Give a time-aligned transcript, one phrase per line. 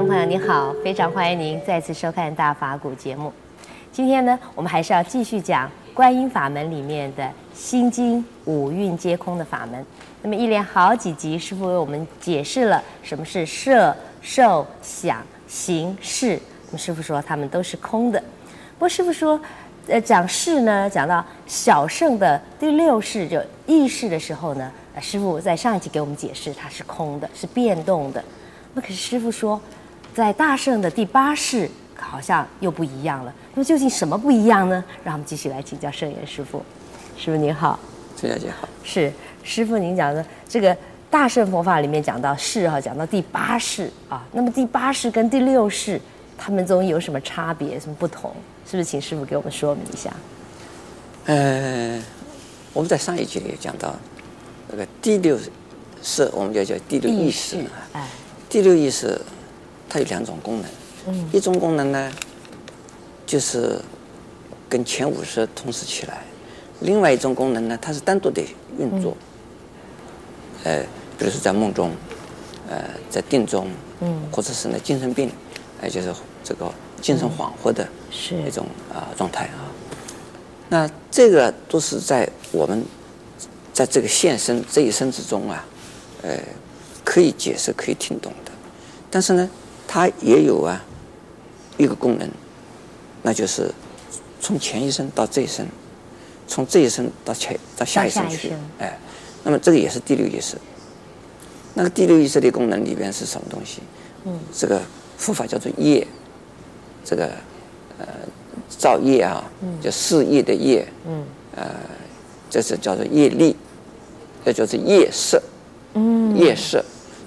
[0.00, 3.30] 众朋友，你好，非常欢迎您再次收看《大法古》节目。
[3.92, 9.84] 今天呢，我们还是要继续讲观音法门里面的心经五蕴皆空的法门。
[10.22, 16.40] 那么一连好几集，师傅为我们解释了什么是色、受、想、行、识。
[16.68, 18.18] 那么师傅说，他们都是空的。
[18.18, 19.38] 不过师傅说，
[19.86, 28.24] 呃，讲识呢，讲到小圣的第六识就意识的时候呢，师傅在上一集给我们解释，它是空的，是变动的。
[28.72, 29.60] 那可是师傅说，
[30.14, 33.34] 在大圣的第八世好像又不一样了。
[33.54, 34.82] 那么究竟什么不一样呢？
[35.04, 36.62] 让我们继续来请教圣严师傅。
[37.16, 37.78] 师傅您好，
[38.16, 38.68] 崔小姐好。
[38.82, 39.12] 是
[39.42, 40.76] 师傅您讲的这个
[41.10, 44.24] 大圣佛法里面讲到世哈，讲到第八世啊。
[44.32, 46.00] 那么第八世跟第六世
[46.36, 48.32] 他们中有什么差别、什么不同？
[48.68, 50.10] 是不是请师傅给我们说明一下？
[51.26, 52.02] 呃，
[52.72, 53.94] 我们在上一集里讲到，
[54.68, 55.38] 那个第六
[56.02, 57.56] 世，我们就叫第六意识。
[57.92, 58.06] 哎。
[58.48, 59.20] 第六意识，
[59.90, 60.70] 它有两种功能。
[61.08, 61.28] 嗯。
[61.32, 62.10] 一种功能呢，
[63.26, 63.78] 就是
[64.68, 66.14] 跟前五十同时起来；
[66.80, 68.40] 另外一种功能呢，它是单独的
[68.78, 69.16] 运作。
[70.64, 70.72] 嗯。
[70.72, 70.82] 呃，
[71.18, 71.90] 比如说在梦中，
[72.70, 73.68] 呃，在定中，
[74.00, 75.30] 嗯，或者是呢精神病，
[75.82, 79.68] 呃就是这个精神恍惚的，是一种啊状态啊。
[80.68, 82.84] 那这个都是在我们
[83.72, 85.66] 在这个现生这一生之中啊，
[86.22, 86.38] 呃。
[87.02, 88.52] 可以解释，可以听懂的，
[89.10, 89.50] 但是呢，
[89.92, 90.80] 它也有啊
[91.76, 92.30] 一个功能，
[93.22, 93.68] 那就是
[94.40, 95.66] 从前一生到这一生，
[96.46, 98.96] 从这一生到前到下一生去，哎，
[99.42, 100.56] 那么这个也是第六意识。
[101.74, 103.80] 那个第六意识的功能里边是什么东西？
[104.26, 104.80] 嗯，这个
[105.18, 106.06] 佛法叫做业，
[107.04, 107.32] 这个
[107.98, 108.06] 呃
[108.68, 109.42] 造业啊，
[109.82, 111.24] 叫事业的业，嗯，
[111.56, 111.66] 呃，
[112.48, 113.56] 这是叫做业力，
[114.44, 115.42] 这叫做业色，
[115.94, 116.84] 嗯，业色。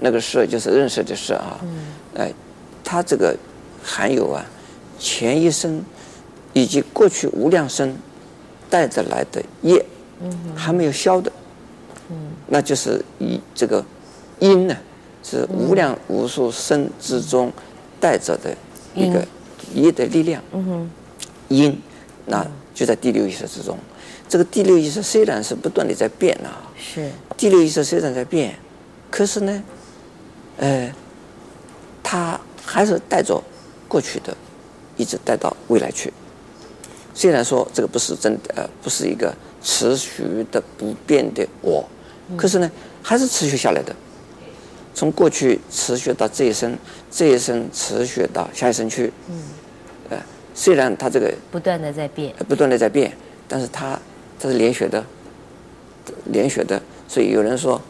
[0.00, 1.58] 那个色就是认识的识啊，
[2.16, 2.30] 哎，
[2.84, 3.34] 它这个
[3.82, 4.44] 含有啊
[4.98, 5.82] 前一生
[6.52, 7.96] 以及过去无量生
[8.70, 9.84] 带着来的业，
[10.54, 11.32] 还没有消的，
[12.48, 13.84] 那就是以这个
[14.38, 14.76] 因呢
[15.22, 17.50] 是无量无数生之中
[17.98, 18.54] 带着的
[18.94, 19.26] 一个
[19.74, 20.42] 业的力量，
[21.48, 21.76] 因
[22.26, 23.76] 那就在第六意识之中。
[24.28, 27.10] 这个第六意识虽然是不断的在变啊，是。
[27.36, 28.54] 第六意识虽然在变，
[29.10, 29.64] 可是呢。
[30.56, 30.88] 呃，
[32.00, 33.42] 他还是带着
[33.86, 34.36] 过去的，
[34.96, 36.12] 一直带到未来去。
[37.14, 41.84] 虽然说这个不是真的，呃，不是一个持续的不变的我，
[42.36, 42.70] 可是呢，
[43.02, 43.94] 还是持续下来的。
[44.94, 46.76] 从过去持续到这一生，
[47.10, 49.12] 这一生持续到下一生去。
[49.28, 49.42] 嗯。
[50.10, 50.18] 呃，
[50.54, 53.98] 虽然它这个不断的在变，不断的在变，但是它
[54.38, 55.04] 它是连续的，
[56.26, 56.80] 连续的。
[57.06, 57.80] 所以有人说。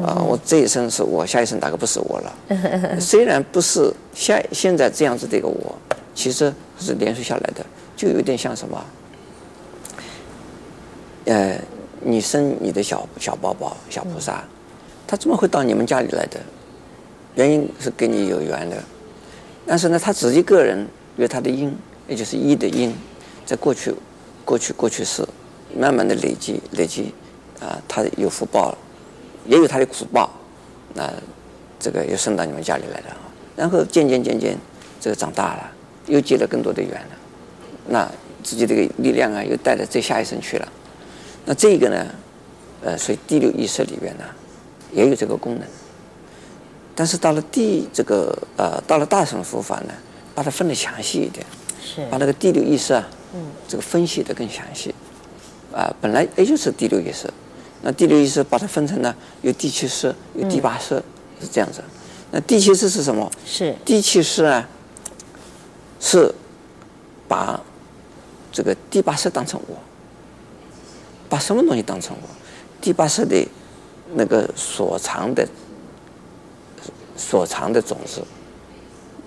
[0.00, 2.32] 啊，我这一生是我，下一生大概不是我了。
[2.98, 5.76] 虽然不是现现在这样子的一个我，
[6.14, 7.64] 其实是连续下来的，
[7.94, 8.84] 就有点像什么？
[11.26, 11.58] 呃，
[12.00, 14.42] 你生你的小小宝宝、小菩萨，
[15.06, 16.40] 他怎么会到你们家里来的？
[17.34, 18.76] 原因是跟你有缘的，
[19.66, 20.86] 但是呢，他只一个人
[21.16, 21.74] 有他的因，
[22.08, 22.94] 也就是一的因，
[23.44, 23.94] 在过去、
[24.44, 25.22] 过去、过去世，
[25.76, 27.14] 慢慢的累积、累积，
[27.60, 28.78] 啊，他有福报了。
[29.46, 30.30] 也有他的苦报，
[30.94, 31.12] 那
[31.78, 33.16] 这个又生到你们家里来了，
[33.56, 34.56] 然后渐渐渐渐，
[35.00, 35.72] 这个长大了，
[36.06, 37.16] 又结了更多的缘了，
[37.88, 38.10] 那
[38.42, 40.68] 自己这个力量啊，又带到这下一生去了。
[41.44, 42.06] 那这个呢，
[42.82, 44.24] 呃，所以第六意识里边呢，
[44.92, 45.62] 也有这个功能。
[46.94, 49.94] 但是到了第这个呃，到了大乘佛法呢，
[50.34, 51.44] 把它分得详细一点，
[51.82, 54.94] 是把那个第六意识啊，嗯，这个分析得更详细。
[55.72, 57.28] 啊、呃，本来也就是第六意识。
[57.84, 60.94] 那第六意识把它分成了有第七识，有第八识，
[61.40, 61.82] 是这样子。
[62.30, 63.28] 那第七识是什么？
[63.44, 64.68] 是第七识啊，
[65.98, 66.32] 是
[67.26, 67.60] 把
[68.52, 69.76] 这个第八识当成我，
[71.28, 72.28] 把什么东西当成我？
[72.80, 73.44] 第八识的
[74.14, 75.46] 那个所藏的
[77.16, 78.22] 所藏的种子，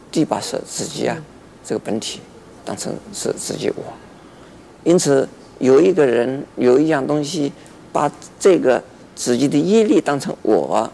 [0.10, 1.18] 第八识自己啊，
[1.66, 2.22] 这个本体
[2.64, 3.84] 当成是自己我。
[4.86, 5.28] 因此，
[5.60, 7.52] 有一个人有一样东西。
[7.96, 8.84] 把这个
[9.16, 10.92] 自己的业力当成我，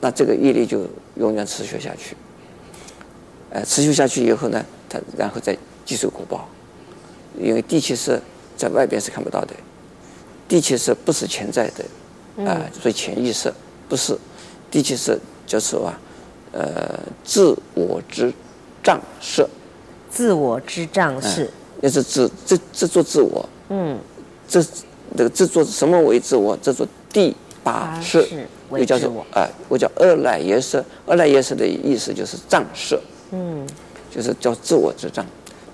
[0.00, 0.84] 那这个业力就
[1.14, 2.16] 永远持续下去。
[3.50, 6.48] 呃，持续下去以后呢，他然后再继受果报。
[7.38, 8.20] 因为地气是
[8.56, 9.54] 在外边是看不到的，
[10.48, 11.84] 地气是不是潜在的，
[12.44, 13.52] 啊、呃，所以潜意识
[13.88, 14.18] 不是。
[14.72, 15.16] 第七识
[15.46, 16.00] 叫做啊，
[16.50, 18.32] 呃，自我之
[18.82, 19.46] 障识。
[20.10, 21.44] 自我之障识，
[21.80, 23.48] 也、呃、是自自自作自我。
[23.68, 23.96] 嗯，
[24.48, 24.60] 这。
[25.16, 26.56] 这个制作什么为自我？
[26.56, 28.26] 制作第八识，
[28.72, 30.82] 又叫做啊，我叫二赖耶识。
[31.06, 32.98] 二赖耶识的意思就是障识，
[33.30, 33.66] 嗯，
[34.10, 35.24] 就是叫自我之障，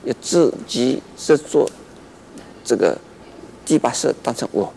[0.04, 1.68] 要自己制作
[2.62, 2.96] 这个
[3.64, 4.70] 第八识当成我，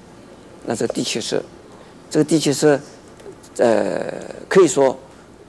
[0.65, 1.42] 那这个第七识，
[2.10, 2.80] 这个第七识，
[3.57, 4.13] 呃，
[4.48, 4.98] 可以说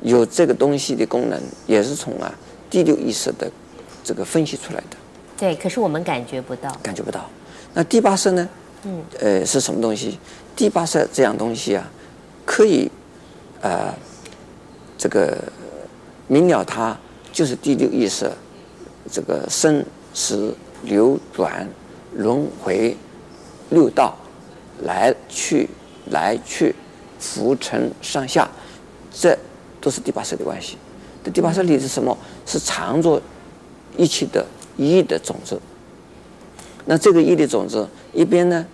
[0.02, 2.34] 有这个东西的功能，也是从啊
[2.68, 3.48] 第六意识的
[4.02, 4.96] 这个分析出来的。
[5.38, 7.30] 对，可是我们感觉不到，感觉不到。
[7.72, 8.48] 那第八识呢？
[8.84, 10.18] 嗯，呃，是什么东西？
[10.54, 11.90] 第八识这样东西啊，
[12.44, 12.90] 可以，
[13.60, 13.94] 呃，
[14.96, 15.36] 这个
[16.28, 16.96] 明了它
[17.32, 18.30] 就是第六意识，
[19.10, 21.68] 这个生死流转
[22.14, 22.96] 轮回
[23.70, 24.14] 六道
[24.82, 25.68] 来去
[26.10, 26.74] 来去
[27.18, 28.48] 浮沉上下，
[29.12, 29.36] 这
[29.80, 30.76] 都是第八识的关系。
[31.24, 32.16] 这第八识里是什么？
[32.44, 33.20] 是藏着
[33.96, 34.44] 一切的
[34.76, 35.58] 一的种子。
[36.86, 38.66] 那这个业的种子一边呢，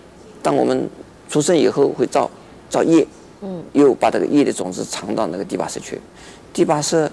[0.43, 0.89] 当我们
[1.29, 2.29] 出生以后会造
[2.69, 3.07] 造业，
[3.41, 6.01] 嗯，又把这个业的种子藏到那个第八识去，
[6.53, 7.09] 第八识，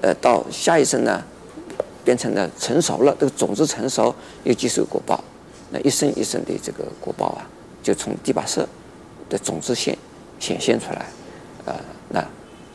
[0.00, 1.22] 呃，到下一生呢，
[2.04, 4.12] 变成了成熟了，这个种子成熟
[4.42, 5.22] 又接受果报，
[5.70, 7.46] 那一生一生的这个果报啊，
[7.80, 8.66] 就从第八识
[9.28, 9.96] 的种子现
[10.40, 11.06] 显现出来，
[11.66, 11.74] 呃，
[12.08, 12.24] 那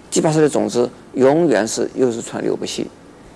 [0.09, 2.87] 第八识的种子永远是又是川流不息。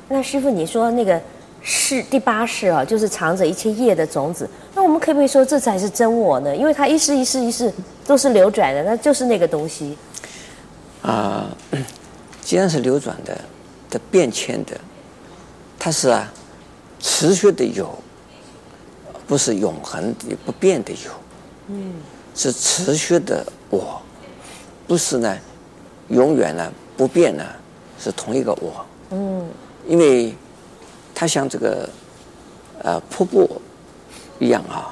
[0.08, 1.22] 那师傅，你说那个。
[1.64, 4.50] 是第八世啊，就是藏着一切业的种子。
[4.74, 6.56] 那我们可不可以说这才是真我呢？
[6.56, 7.72] 因为它一世一世一世
[8.06, 9.96] 都是流转的，那就是那个东西。
[11.04, 11.46] 啊，
[12.42, 13.40] 既然是流转的、
[13.92, 14.80] 的变迁的，
[15.78, 16.34] 它是啊
[17.00, 17.96] 持续的有，
[19.28, 21.12] 不是永恒的不变的有。
[21.68, 21.94] 嗯，
[22.34, 24.02] 是持续的我，
[24.88, 25.38] 不是呢
[26.08, 27.46] 永远呢不变呢
[28.00, 28.86] 是同一个我。
[29.12, 29.48] 嗯，
[29.88, 30.34] 因为。
[31.22, 31.88] 它像这个，
[32.82, 33.48] 呃，瀑布
[34.40, 34.92] 一样啊，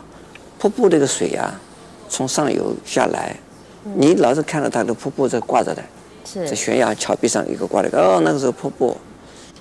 [0.60, 1.60] 瀑布这个水啊，
[2.08, 3.36] 从上游下来，
[3.84, 5.84] 嗯、你老是看到它的瀑布在挂着的，
[6.24, 8.96] 在悬崖峭壁上一个挂的，哦，那个是瀑布。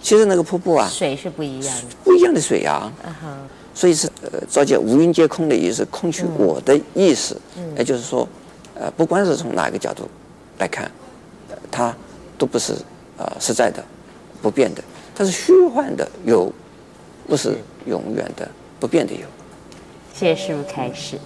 [0.02, 2.92] 其实那个瀑布啊，水是不一样的，不一样的水啊。
[3.02, 3.30] Uh huh、
[3.72, 8.28] 所以是呃，照见无云皆空的意思，空取我的意思，嗯、也就是说，
[8.74, 10.06] 呃，不管是从哪个角度
[10.58, 10.90] 来看，
[11.70, 11.96] 它
[12.36, 12.74] 都不是
[13.16, 13.82] 呃实在的，
[14.42, 14.84] 不变的。
[15.18, 16.48] 它是虚幻的有，
[17.26, 17.56] 不是
[17.86, 18.48] 永远的
[18.78, 19.22] 不变的有。
[20.14, 21.16] 谢谢师父开示。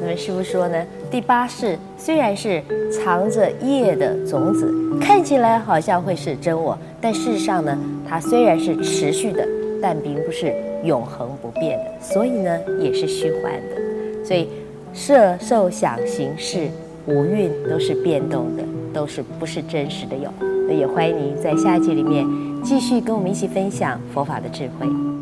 [0.00, 7.78] 那么师父说呢，第八识虽然是藏着业的种子，看起来好像会是真我，但事实上呢，
[8.08, 9.46] 它虽然是持续的，
[9.82, 14.24] 但并不是永恒不变的，所以呢，也是虚幻的。
[14.24, 14.48] 所以
[14.94, 16.66] 色受想行识
[17.04, 18.62] 五蕴都是变动的，
[18.94, 20.32] 都是不是真实的有。
[20.66, 22.26] 那也欢迎您在下一集里面。
[22.62, 25.21] 继续跟我们一起分享佛法的智慧。